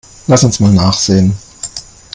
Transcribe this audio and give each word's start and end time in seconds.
Lass 0.25 0.43
uns 0.43 0.59
mal 0.59 0.73
nachsehen. 0.73 1.35